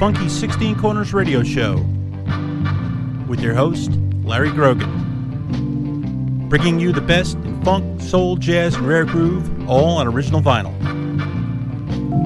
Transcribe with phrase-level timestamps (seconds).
[0.00, 1.74] Funky 16 Corners Radio Show
[3.28, 3.90] with your host,
[4.24, 6.48] Larry Grogan.
[6.48, 10.72] Bringing you the best in funk, soul, jazz, and rare groove, all on original vinyl.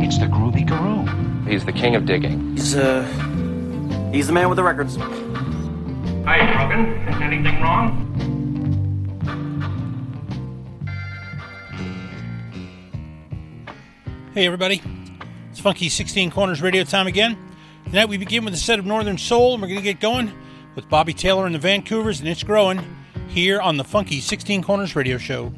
[0.00, 1.50] It's the Groovy Guru.
[1.50, 2.52] He's the king of digging.
[2.52, 3.02] He's, uh,
[4.12, 4.94] he's the man with the records.
[4.94, 6.94] Hi, Brogan.
[7.20, 8.02] Anything wrong?
[14.32, 14.80] Hey, everybody.
[15.50, 17.43] It's Funky 16 Corners Radio time again.
[17.86, 20.32] Tonight we begin with a set of Northern Soul, and we're going to get going
[20.74, 22.80] with Bobby Taylor and the Vancouvers, and it's growing
[23.28, 25.52] here on the Funky 16 Corners Radio Show.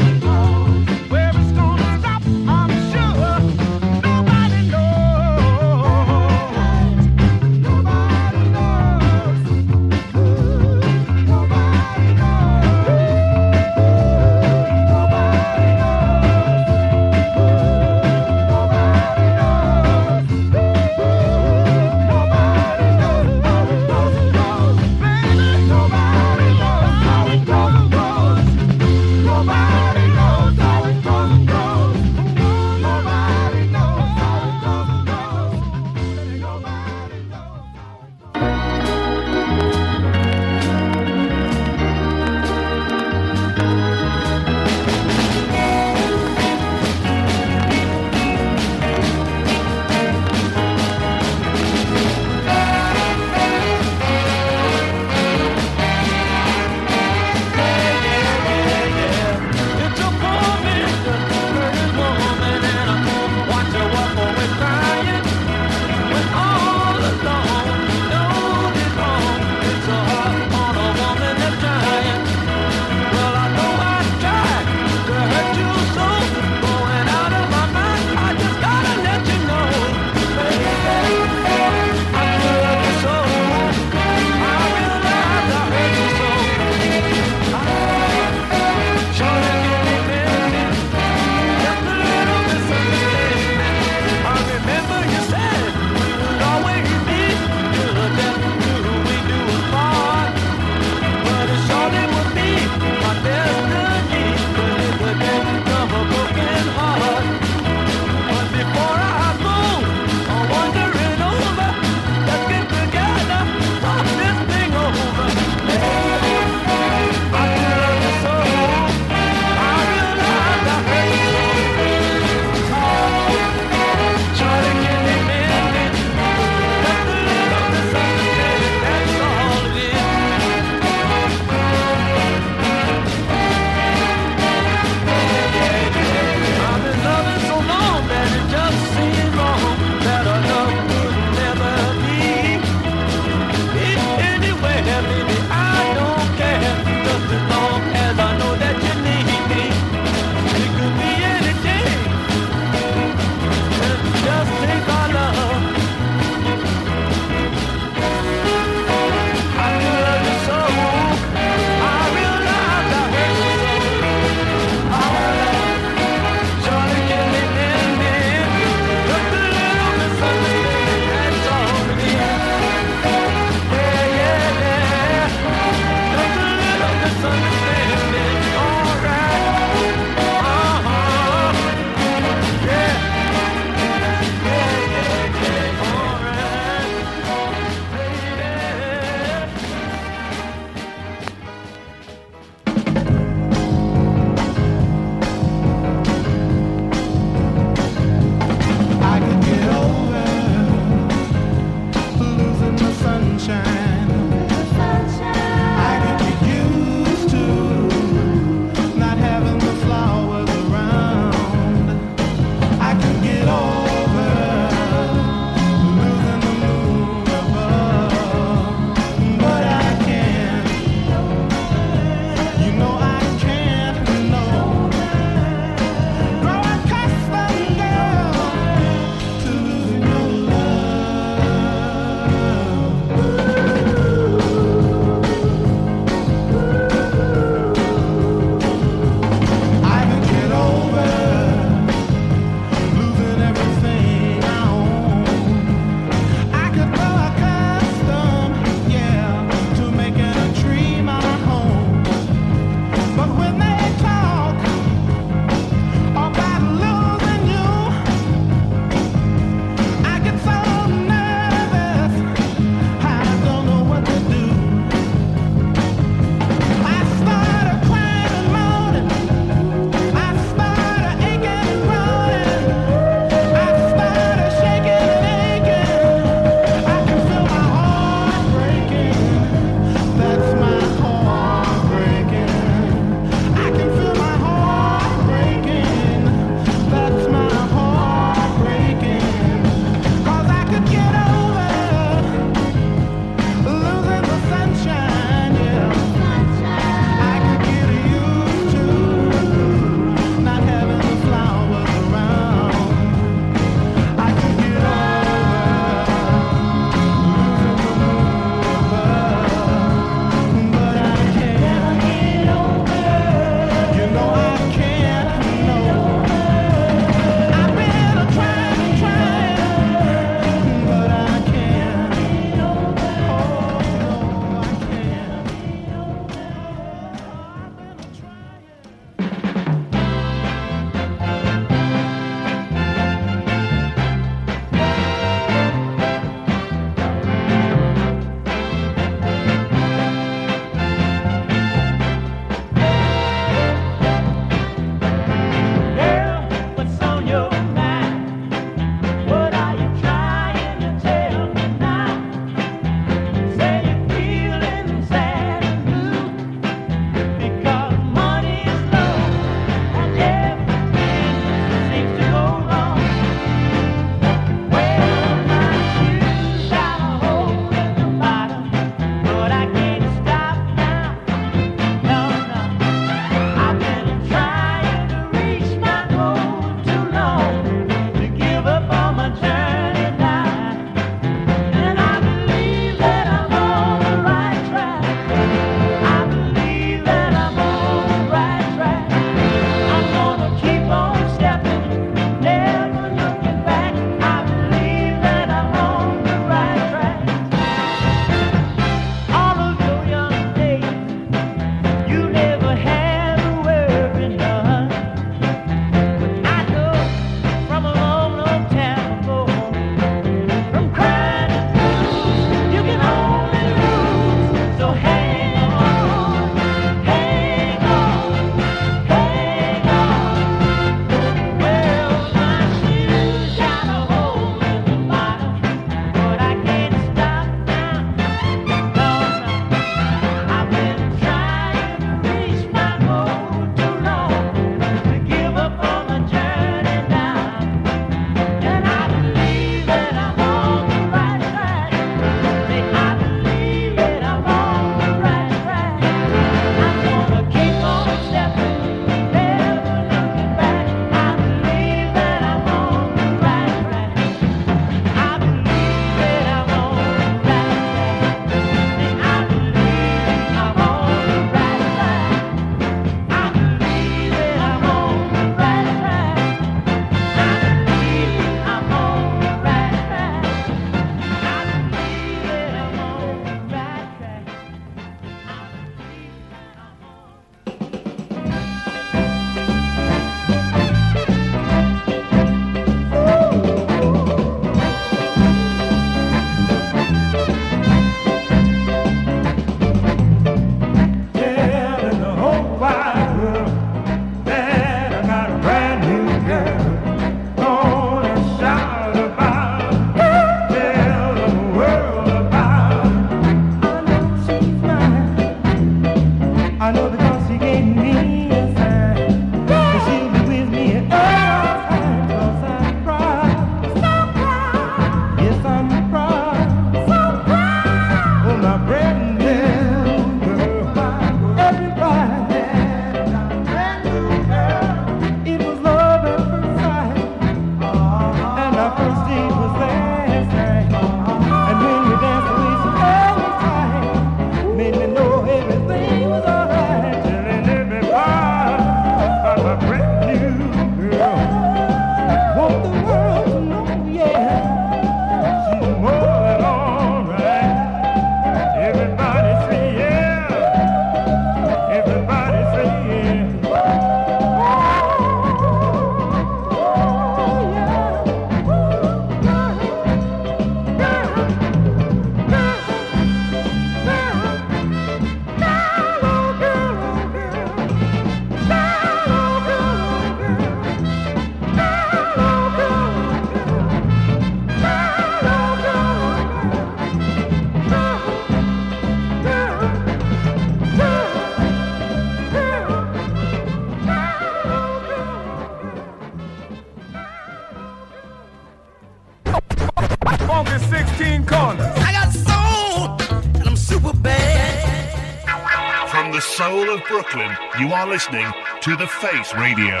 [597.10, 597.50] Brooklyn,
[597.80, 598.46] you are listening
[598.82, 600.00] to The Face Radio.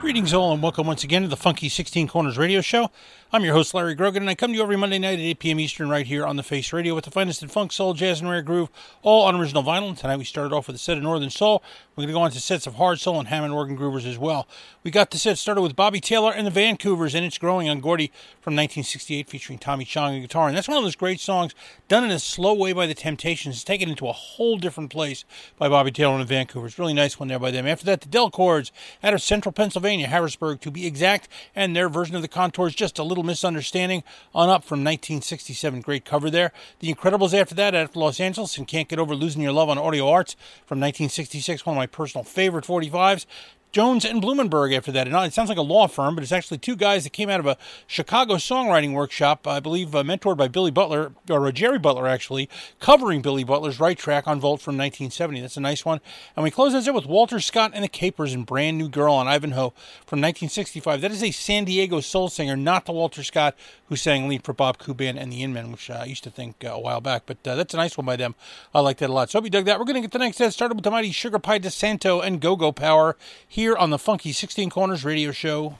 [0.00, 2.90] Greetings, all, and welcome once again to the Funky 16 Corners radio show.
[3.30, 5.38] I'm your host, Larry Grogan, and I come to you every Monday night at 8
[5.38, 5.60] p.m.
[5.60, 8.30] Eastern right here on the Face Radio with the finest in funk, soul, jazz, and
[8.30, 8.70] rare groove,
[9.02, 9.88] all on original vinyl.
[9.88, 11.62] And tonight we started off with a set of Northern Soul.
[11.94, 14.16] We're going to go on to sets of hard soul and Hammond organ groovers as
[14.16, 14.48] well.
[14.82, 17.80] We got the set started with Bobby Taylor and the Vancouvers, and It's Growing on
[17.80, 18.06] Gordy
[18.40, 20.48] from 1968 featuring Tommy Chong and guitar.
[20.48, 21.54] And that's one of those great songs
[21.88, 23.56] done in a slow way by the Temptations.
[23.56, 25.26] It's taken into a whole different place
[25.58, 26.78] by Bobby Taylor and the Vancouvers.
[26.78, 27.66] Really nice one there by them.
[27.66, 31.90] After that, the Del Chords out of central Pennsylvania, Harrisburg to be exact, and their
[31.90, 34.02] version of the Contours, just a little misunderstanding
[34.34, 35.80] on up from 1967.
[35.80, 36.52] Great cover there.
[36.80, 39.78] The Incredibles after that of Los Angeles and Can't Get Over Losing Your Love on
[39.78, 40.34] Audio Arts
[40.66, 43.26] from 1966, one of my personal favorite 45s.
[43.70, 45.06] Jones and Blumenberg after that.
[45.06, 47.46] It sounds like a law firm, but it's actually two guys that came out of
[47.46, 52.08] a Chicago songwriting workshop, I believe, uh, mentored by Billy Butler, or uh, Jerry Butler
[52.08, 52.48] actually,
[52.80, 55.42] covering Billy Butler's Right Track on Volt from 1970.
[55.42, 56.00] That's a nice one.
[56.34, 59.12] And we close this out with Walter Scott and the Capers and Brand New Girl
[59.12, 59.70] on Ivanhoe
[60.06, 61.02] from 1965.
[61.02, 63.54] That is a San Diego soul singer, not the Walter Scott
[63.88, 66.68] who sang lead for Bob Kuban and the Inmen, which I used to think uh,
[66.68, 67.22] a while back.
[67.26, 68.34] But uh, that's a nice one by them.
[68.74, 69.30] I like that a lot.
[69.30, 69.78] So hope you dug that.
[69.78, 72.40] We're going to get the next set started with the mighty Sugar Pie DeSanto and
[72.40, 75.74] Go Go Power here on the Funky 16 Corners radio show.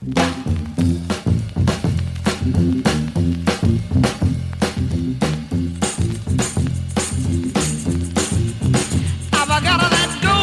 [9.31, 10.35] I've got that go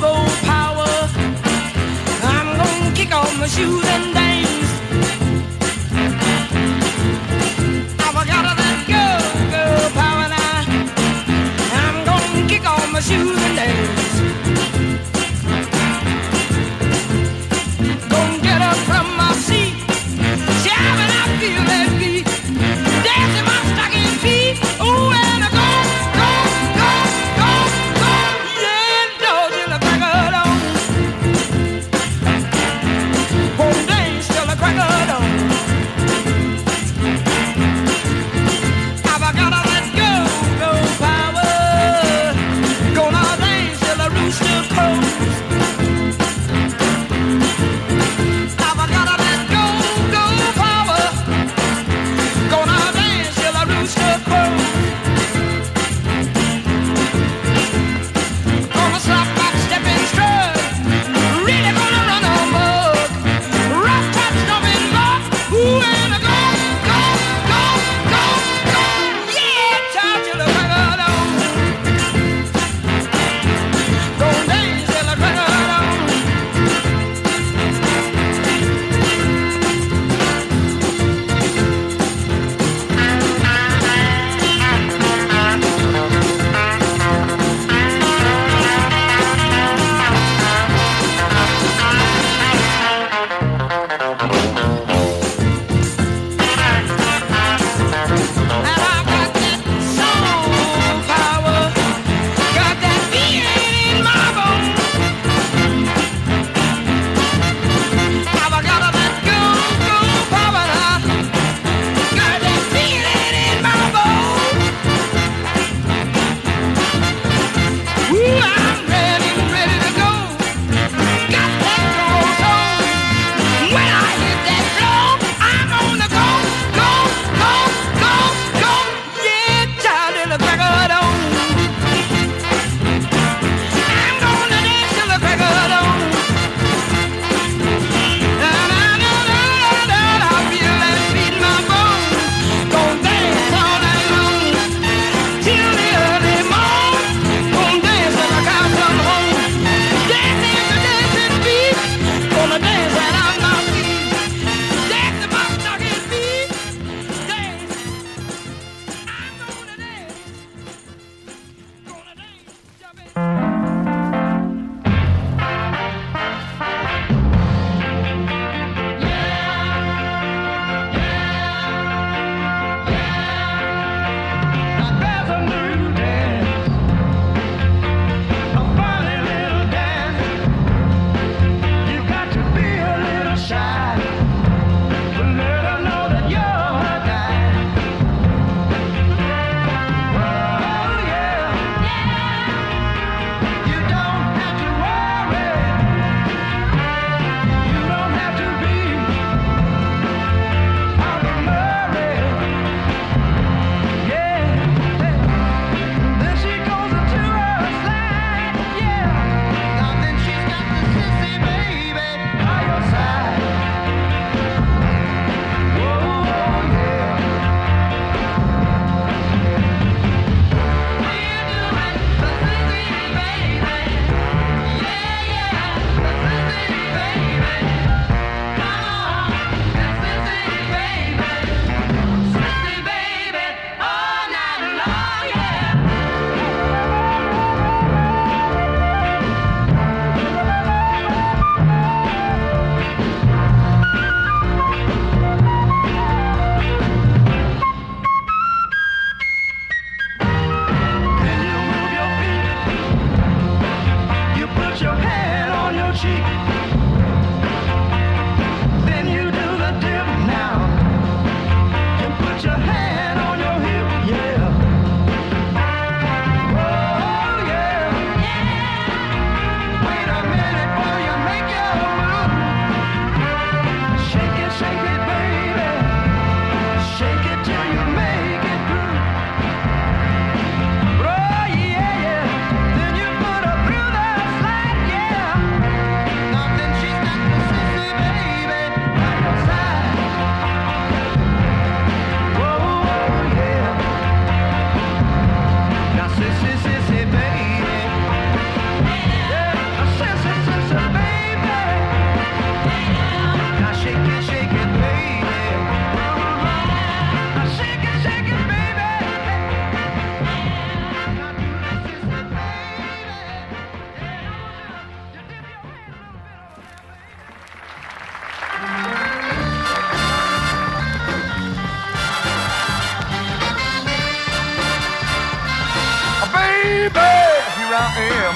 [0.00, 0.14] go
[0.46, 0.86] power.
[2.22, 4.70] I'm gonna kick off my shoes and dance.
[7.98, 8.78] I've got that
[9.94, 10.64] power now.
[11.82, 14.03] I'm gonna kick off my shoes and dance.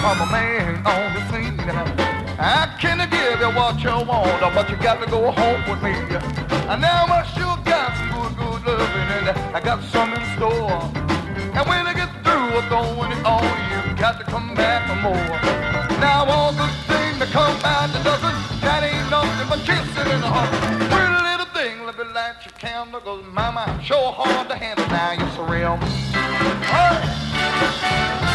[0.01, 1.59] I'm a man on the scene.
[2.39, 5.91] I can give you what you want, but you got to go home with me.
[6.71, 10.81] And now I sure got some good, good loving, and I got some in store.
[11.51, 15.99] And when I get through throwing it on you, got to come back for more.
[15.99, 20.21] Now all the thing that come out that doesn't, that ain't nothing but kissing in
[20.21, 20.49] the heart.
[20.95, 24.87] Pretty little thing, let me light your candle, cause mama, I'm sure hard to handle
[24.87, 25.75] now, you're surreal.
[28.23, 28.28] Good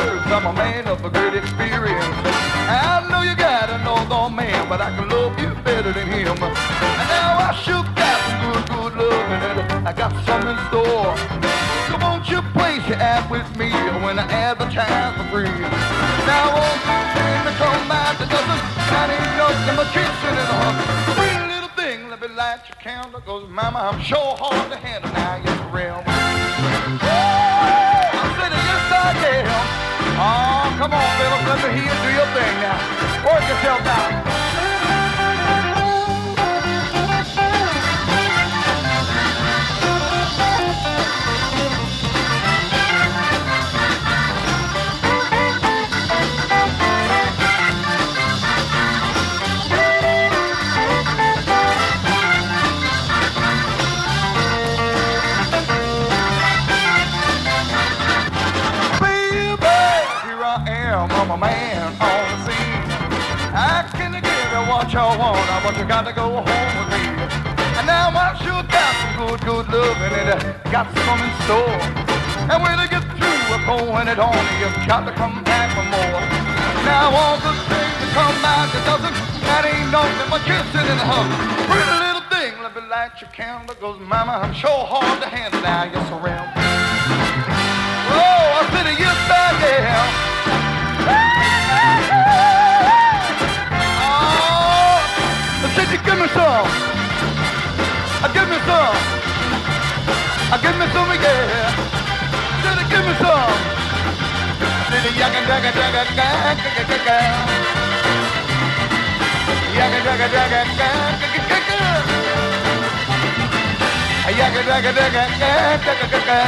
[0.00, 2.16] words, I'm a man of a great experience.
[2.68, 6.36] I know you got a northern man, but I can love you better than him.
[6.40, 9.42] And now I sure got some good, good loving,
[9.76, 11.12] and I got some in store.
[11.88, 13.70] So won't you place your ad with me
[14.04, 15.56] when I advertise for free?
[16.26, 20.60] Now the thing that come out that doesn't, that ain't nothing but kissing and a.
[21.18, 25.10] Pretty little thing, let me light your candle, cause mama, I'm sure hard to handle
[25.12, 25.98] now, yes, real.
[27.02, 27.20] Oh,
[28.12, 29.89] I said, yes, I am.
[30.22, 32.76] Oh, come on, Philip, let me hear do your thing now.
[33.24, 34.29] Work yourself out.
[69.70, 71.78] Loving and uh, got some in store.
[72.50, 75.86] And when I get through with pouring it on, you've got to come back for
[75.86, 76.22] more.
[76.82, 79.14] Now all the things that come out that doesn't,
[79.46, 81.30] that ain't nothing but kissing and a hug.
[81.70, 85.62] Pretty little thing, let me light your candle, cause mama, I'm sure hard to handle
[85.62, 86.50] now, I am.
[88.10, 90.06] Oh, I said it, yes I am.
[94.02, 94.98] Oh,
[95.62, 96.66] I said you give me some.
[98.22, 99.19] I give me some.
[100.50, 101.46] Give me some again.
[102.64, 103.54] You give me some.
[104.90, 107.16] Said you yaga yaga yaga yaga yaga yaga.
[109.78, 111.78] Yaga yaga yaga yaga yaga yaga.
[114.40, 116.38] Yaga yaga yaga yaga yaga yaga.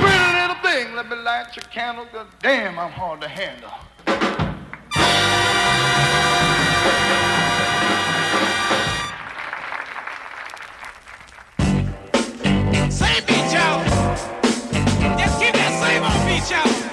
[0.00, 3.70] Pretty little thing, let me light your candle, cause damn, I'm hard to handle.
[13.58, 13.84] Y'all.
[15.18, 16.87] Just keep that same old beat, y'all.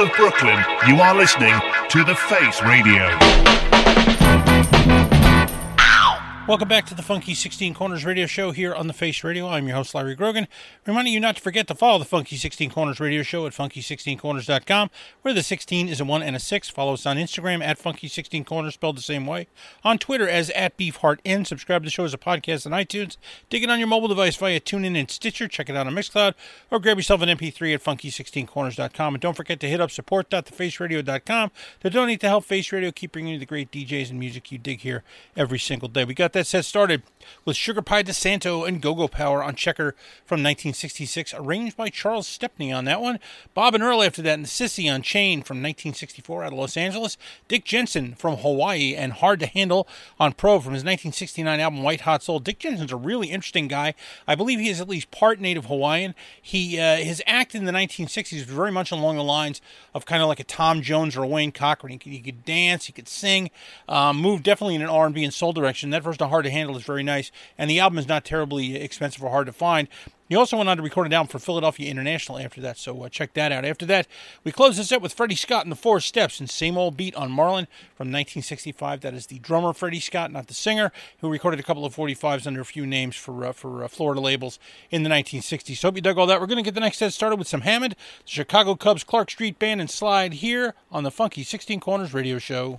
[0.00, 1.54] Of Brooklyn, you are listening
[1.90, 3.59] to The Face Radio.
[6.50, 9.46] Welcome back to the Funky 16 Corners Radio Show here on the Face Radio.
[9.46, 10.48] I'm your host, Larry Grogan,
[10.84, 14.90] reminding you not to forget to follow the Funky 16 Corners Radio Show at funky16corners.com,
[15.22, 16.68] where the 16 is a 1 and a 6.
[16.68, 19.46] Follow us on Instagram at Funky16Corners, spelled the same way.
[19.84, 21.46] On Twitter as at BeefHeartN.
[21.46, 23.16] Subscribe to the show as a podcast on iTunes.
[23.48, 25.46] Dig it on your mobile device via TuneIn and Stitcher.
[25.46, 26.34] Check it out on Mixcloud,
[26.68, 29.14] or grab yourself an MP3 at Funky16Corners.com.
[29.14, 33.34] And don't forget to hit up support.thefaceradio.com to donate to help Face Radio keep bringing
[33.34, 35.04] you the great DJs and music you dig here
[35.36, 36.04] every single day.
[36.04, 37.02] We got that set started
[37.44, 39.92] with Sugar Pie DeSanto and Go Go Power on Checker
[40.24, 43.18] from 1966, arranged by Charles Stepney on that one.
[43.54, 47.16] Bob and Earl after that, and Sissy on Chain from 1964 out of Los Angeles.
[47.48, 52.02] Dick Jensen from Hawaii and Hard to Handle on Pro from his 1969 album White
[52.02, 52.40] Hot Soul.
[52.40, 53.94] Dick Jensen's a really interesting guy.
[54.26, 56.14] I believe he is at least part native Hawaiian.
[56.40, 59.60] He uh, his act in the 1960s was very much along the lines
[59.94, 61.92] of kind of like a Tom Jones or a Wayne Cochran.
[61.92, 63.50] He could, he could dance, he could sing,
[63.88, 65.90] um, definitely in an R&B and soul direction.
[65.90, 69.22] That of Hard to Handle is very nice, and the album is not terribly expensive
[69.22, 69.88] or hard to find.
[70.30, 73.08] He also went on to record an album for Philadelphia International after that, so uh,
[73.08, 73.64] check that out.
[73.64, 74.06] After that,
[74.44, 77.16] we close this set with Freddie Scott and the Four Steps and Same Old Beat
[77.16, 77.66] on Marlin
[77.96, 79.00] from 1965.
[79.00, 82.46] That is the drummer Freddie Scott, not the singer, who recorded a couple of 45s
[82.46, 85.78] under a few names for uh, for uh, Florida labels in the 1960s.
[85.78, 86.40] So hope you dug all that.
[86.40, 89.32] We're going to get the next set started with some Hammond, the Chicago Cubs, Clark
[89.32, 92.78] Street Band, and Slide here on the Funky 16 Corners Radio Show.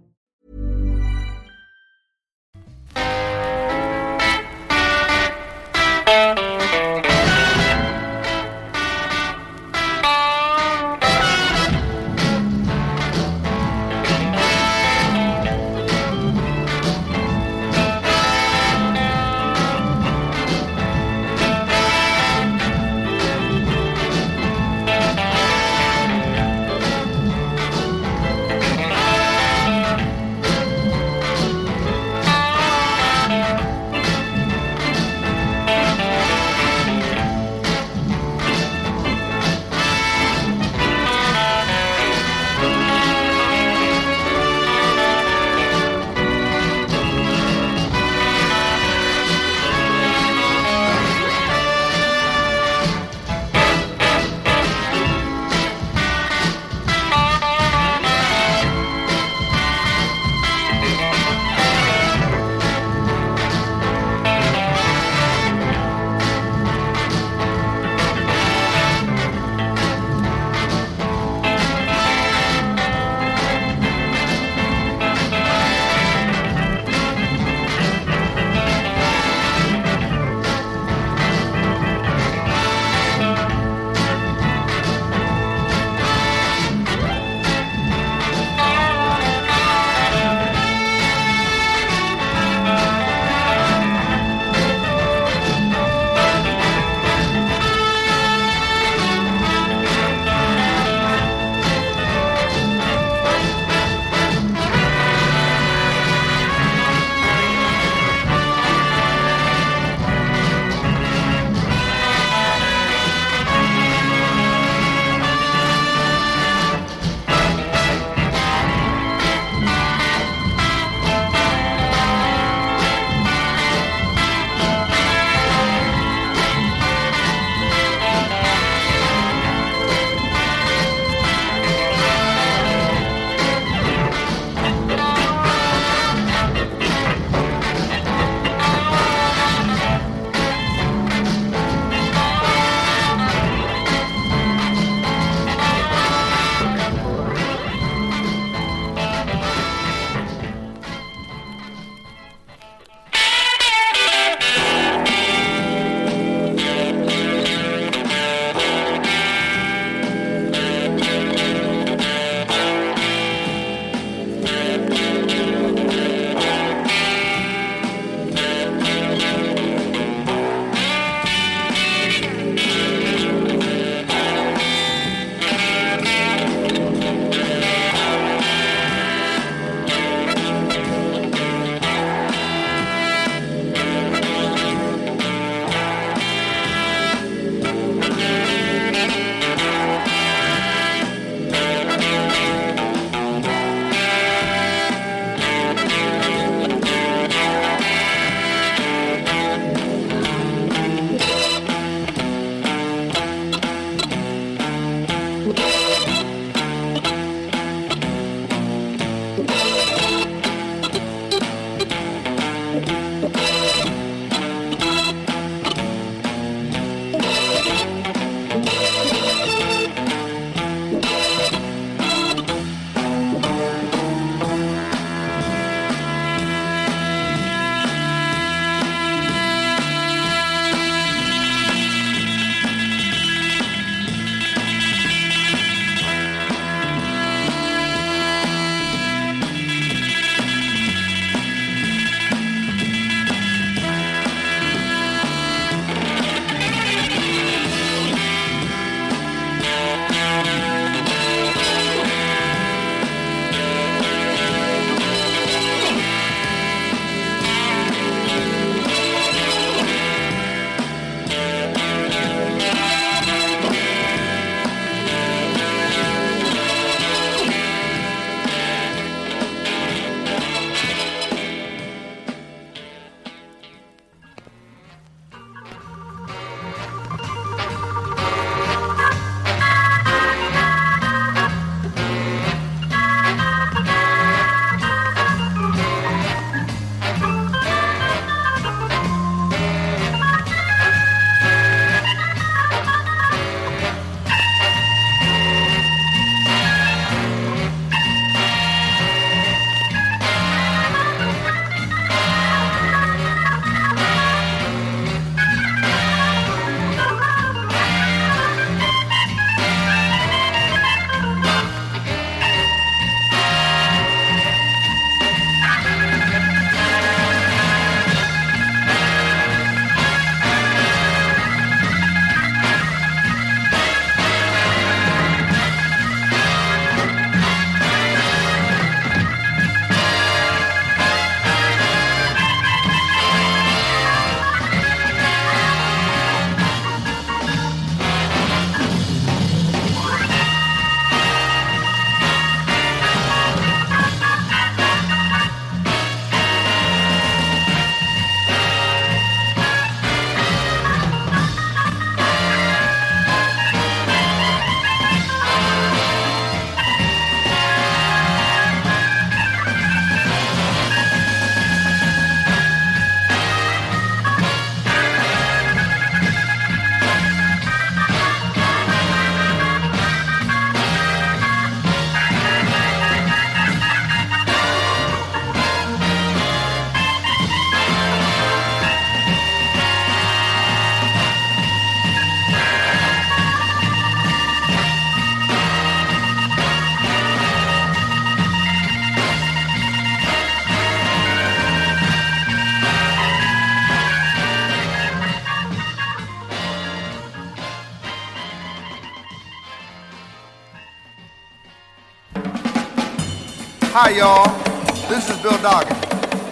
[404.11, 405.07] Hi, y'all.
[405.07, 405.95] This is Bill Doggett,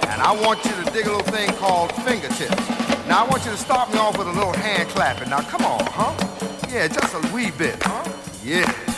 [0.07, 2.55] and I want you to dig a little thing called fingertips.
[3.05, 5.29] Now, I want you to start me off with a little hand clapping.
[5.29, 6.15] Now, come on, huh?
[6.71, 8.09] Yeah, just a wee bit, huh?
[8.45, 8.88] Yeah.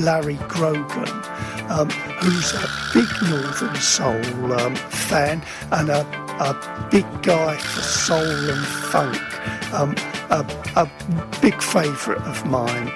[0.00, 1.08] Larry Grogan,
[1.68, 1.90] um,
[2.20, 5.42] who's a big Northern Soul um, fan
[5.72, 6.00] and a,
[6.40, 9.16] a big guy for soul and funk.
[9.74, 9.94] Um,
[10.30, 10.46] a,
[10.76, 10.90] a
[11.42, 12.90] big favourite of mine.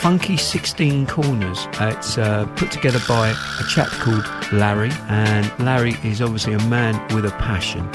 [0.00, 1.66] Funky 16 Corners.
[1.78, 6.68] Uh, it's uh, put together by a chap called Larry, and Larry is obviously a
[6.68, 7.86] man with a passion.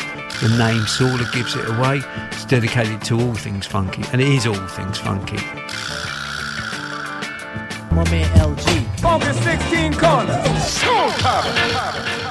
[0.41, 2.01] The name sort of gives it away.
[2.31, 5.39] It's dedicated to all things funky, and it is all things funky.
[7.95, 8.99] My man LG.
[8.99, 10.35] Funky 16 corners.
[10.81, 12.25] Showtime.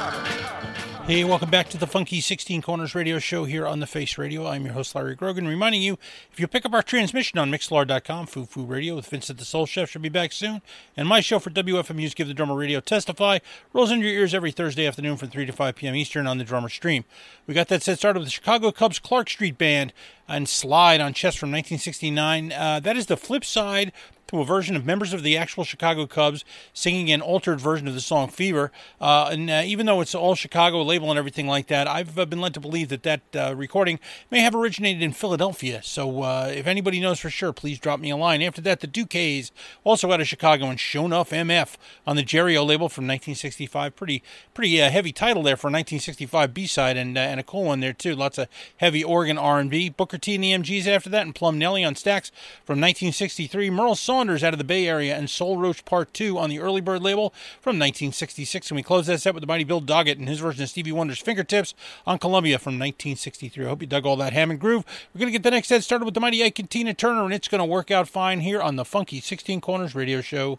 [1.07, 4.47] Hey, welcome back to the Funky 16 Corners radio show here on the Face Radio.
[4.47, 5.99] I'm your host, Larry Grogan, reminding you
[6.33, 9.65] if you pick up our transmission on Mixlr.com, Foo Foo Radio with Vincent the Soul
[9.65, 10.61] Chef should be back soon.
[10.99, 13.39] And my show for WFMU's Give the Drummer Radio Testify
[13.73, 15.95] rolls into your ears every Thursday afternoon from 3 to 5 p.m.
[15.95, 17.05] Eastern on the Drummer Stream.
[17.47, 19.93] We got that set started with the Chicago Cubs Clark Street Band
[20.29, 22.53] and Slide on Chess from 1969.
[22.53, 23.93] Uh, that is the flip side
[24.35, 27.95] to a version of members of the actual Chicago Cubs singing an altered version of
[27.95, 28.73] the song Fever.
[29.01, 32.25] Uh, and uh, even though it's all Chicago label and everything like that, I've uh,
[32.27, 34.01] been led to believe that that uh, recording
[34.31, 35.83] may have originated in Philadelphia.
[35.83, 38.43] So uh, if anybody knows for sure, please drop me a line.
[38.43, 39.51] After that, the Duques,
[39.85, 43.95] also out of Chicago, and Show Enough MF on the Jerry-O label from 1965.
[43.95, 44.23] Pretty
[44.53, 47.93] pretty uh, heavy title there for a 1965 B-side and, and a cool one there
[47.93, 48.15] too.
[48.15, 48.49] Lots of
[48.79, 49.91] heavy organ R&B.
[49.91, 52.31] Booker T and the MGs after that, and Plum Nellie on Stax
[52.65, 53.71] from 1963.
[53.71, 56.81] Merl Saunders out of the Bay Area and Soul Roach Part 2 on the Early
[56.81, 58.71] Bird label from 1966.
[58.71, 60.93] And we close that set with the mighty Bill Doggett and his version of Stevie
[60.93, 61.75] Wonder's Fingertips
[62.07, 63.65] on Columbia from 1963.
[63.65, 64.85] I hope you dug all that Hammond groove.
[65.15, 67.25] We're going to get the next set started with the mighty Ike and Tina Turner,
[67.25, 70.59] and it's going to work out fine here on the Funky 16 Corners radio show.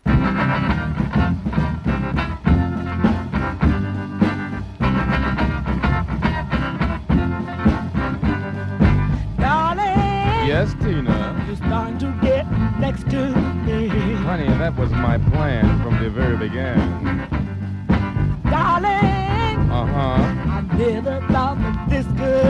[10.56, 11.44] Yes, Tina.
[11.48, 12.50] You're starting to get
[12.80, 13.36] next to
[13.66, 13.90] me.
[14.24, 16.90] Honey, that was my plan from the very beginning.
[18.50, 19.60] Darling.
[19.70, 20.54] Uh huh.
[20.56, 22.45] I never thought that this could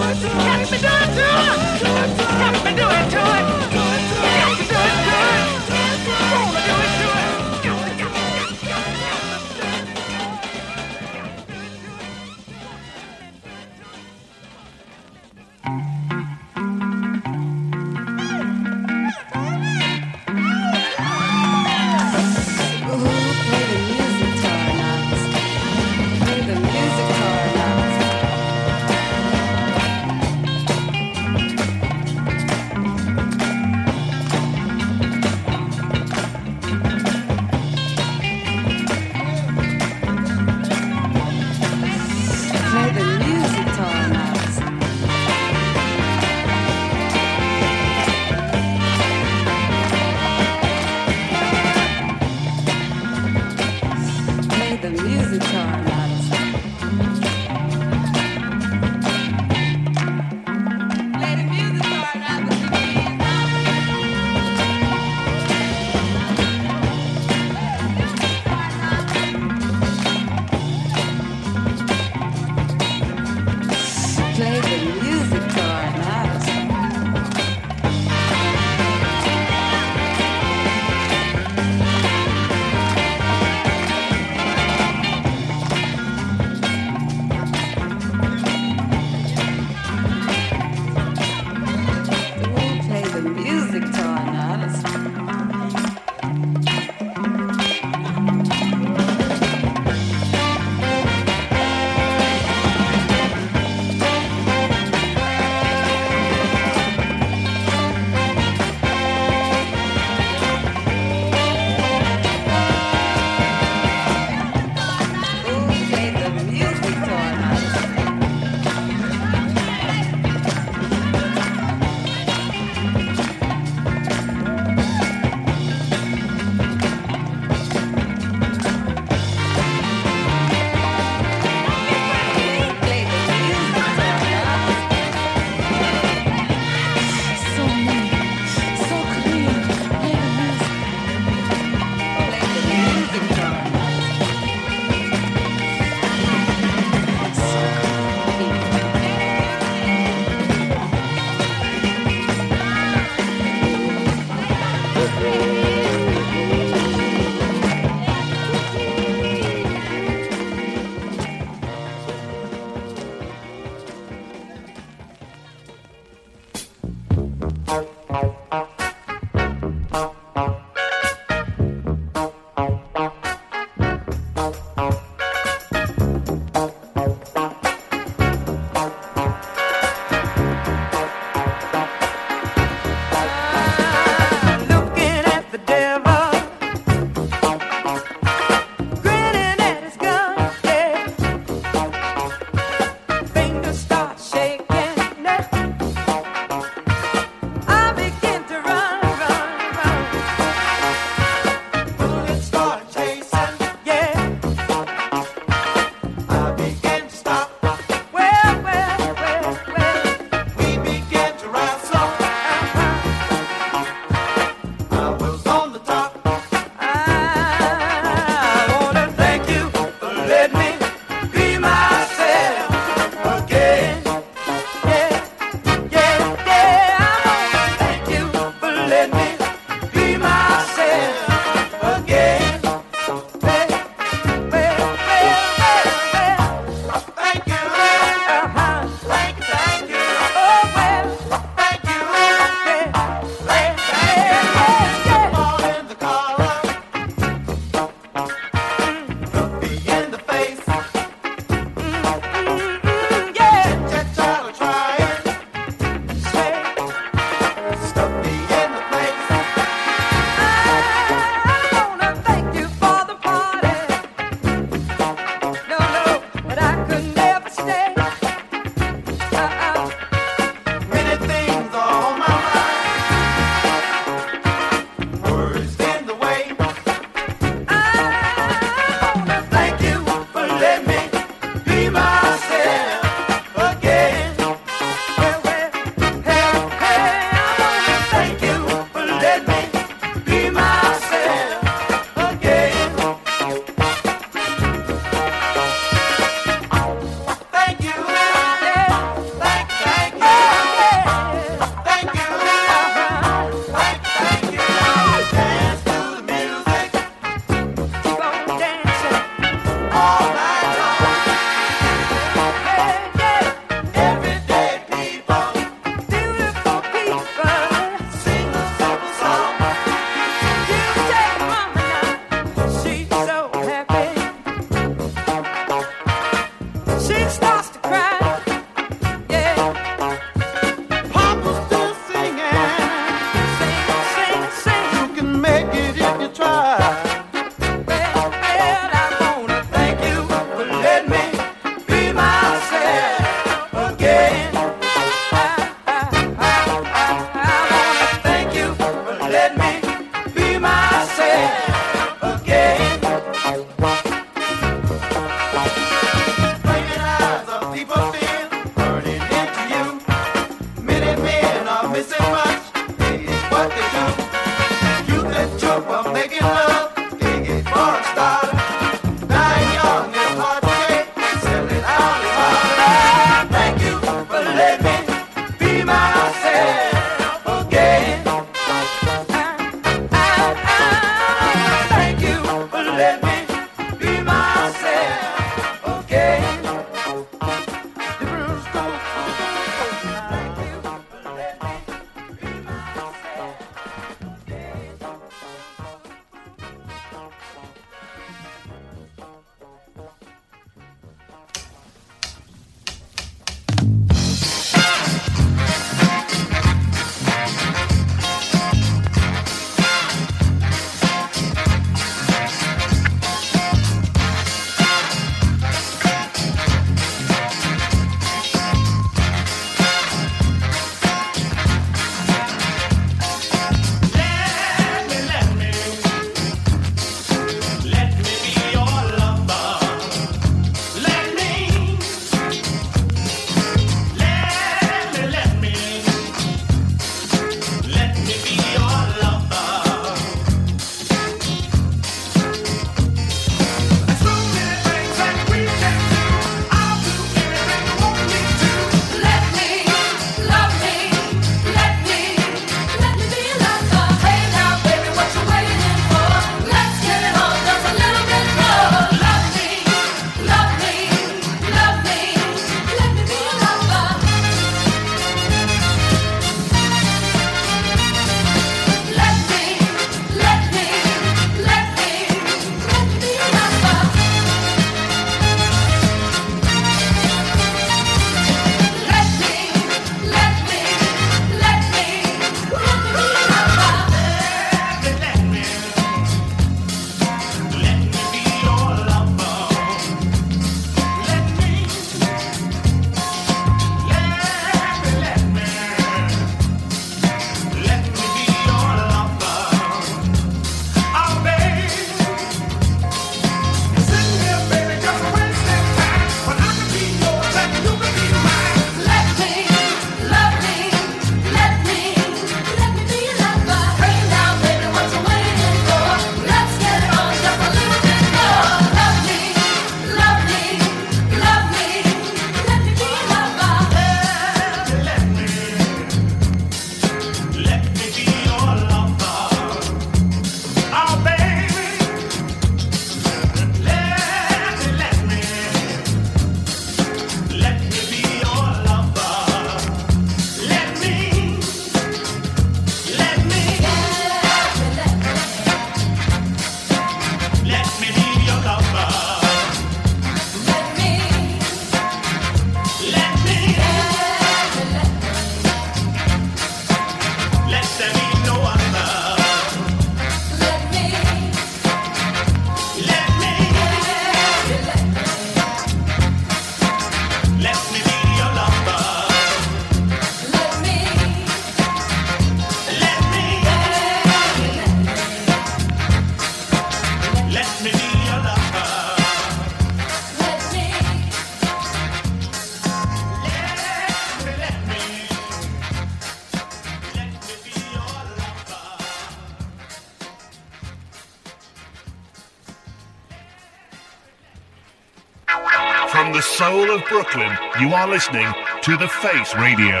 [597.30, 598.50] Brooklyn, you are listening
[598.82, 600.00] to The Face Radio.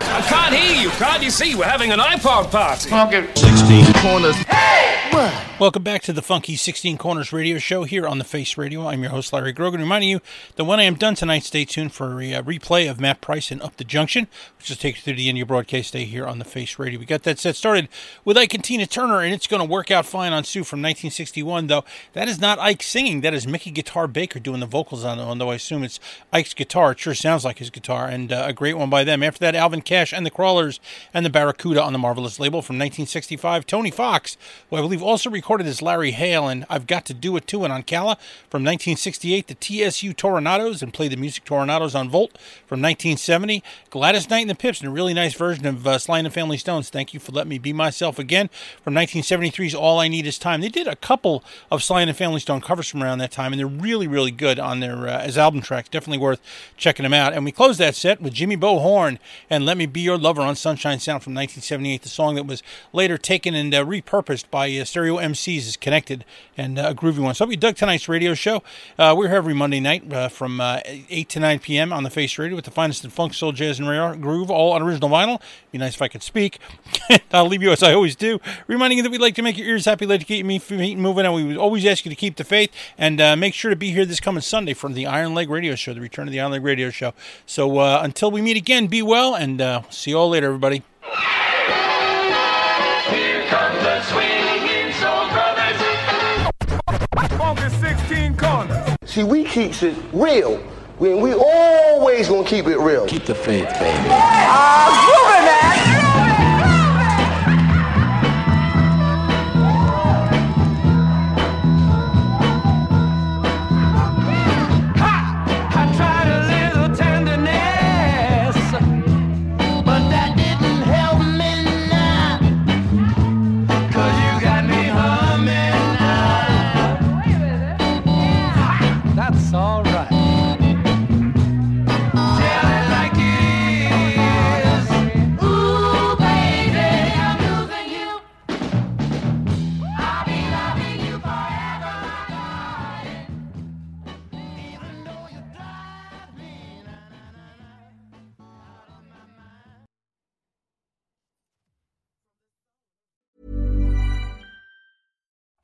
[0.00, 0.90] I can't hear you.
[0.90, 1.56] Can't you see?
[1.56, 2.90] We're having an iPod party.
[2.90, 4.36] 16 corners.
[5.60, 8.86] Welcome back to the Funky 16 Corners radio show here on the Face Radio.
[8.86, 10.20] I'm your host, Larry Grogan, reminding you
[10.54, 13.50] that when I am done tonight, stay tuned for a uh, replay of Matt Price
[13.50, 16.04] and Up the Junction, which will take you through the end of your broadcast day
[16.04, 17.00] here on the Face Radio.
[17.00, 17.88] We got that set started
[18.24, 20.78] with Ike and Tina Turner, and it's going to work out fine on Sue from
[20.78, 23.22] 1961, though that is not Ike singing.
[23.22, 25.98] That is Mickey Guitar Baker doing the vocals on it, although I assume it's
[26.32, 26.92] Ike's guitar.
[26.92, 29.24] It sure sounds like his guitar, and uh, a great one by them.
[29.24, 30.78] After that, Alvin Cash and the Crawlers
[31.12, 33.66] and the Barracuda on the Mar-V-Lus label from 1965.
[33.66, 34.36] Tony Fox,
[34.70, 37.46] who I believe also recorded recorded as Larry Hale, and I've got to do it
[37.46, 37.64] too.
[37.64, 38.18] And on Calla
[38.50, 42.32] from 1968, the TSU Toronados, and played the music Toronados on Volt
[42.66, 43.64] from 1970.
[43.88, 46.30] Gladys Knight and the Pips, and a really nice version of uh, Sly and the
[46.30, 46.90] Family Stones.
[46.90, 48.50] Thank you for letting me be myself again
[48.82, 50.60] from 1973's All I Need Is Time.
[50.60, 53.54] They did a couple of Sly and the Family Stone covers from around that time,
[53.54, 55.88] and they're really, really good on their uh, as album tracks.
[55.88, 56.42] Definitely worth
[56.76, 57.32] checking them out.
[57.32, 59.18] And we closed that set with Jimmy Bo Horne
[59.48, 62.62] and Let Me Be Your Lover on Sunshine Sound from 1978, the song that was
[62.92, 66.24] later taken and uh, repurposed by uh, Stereo MCs as Connected
[66.56, 67.34] and uh, a groovy one.
[67.34, 68.62] So I hope you dug tonight's radio show.
[68.98, 71.92] Uh, we're here every Monday night uh, from uh, 8 to 9 p.m.
[71.92, 74.72] on the Face Radio with the finest in funk, soul, jazz, and rare groove, all
[74.72, 75.40] on original vinyl.
[75.70, 76.58] Be nice if I could speak.
[77.32, 79.68] I'll leave you as I always do, reminding you that we'd like to make your
[79.68, 80.60] ears happy, like to keep me
[80.96, 83.76] moving, and we always ask you to keep the faith and uh, make sure to
[83.76, 86.40] be here this coming Sunday for the Iron Leg Radio Show, the return of the
[86.40, 87.14] Iron Leg Radio Show.
[87.46, 90.82] So uh, until we meet again, be well, and uh, see you all later, everybody.
[98.08, 98.96] 15 corners.
[99.04, 100.62] See, we keeps it real.
[100.98, 103.06] We we always gonna keep it real.
[103.06, 104.08] Keep the faith, baby.